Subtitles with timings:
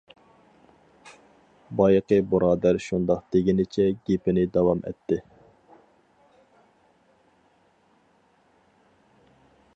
[1.81, 5.21] بايىقى بۇرادەر شۇنداق دېگىنىچە گېپىنى داۋام ئەتتى.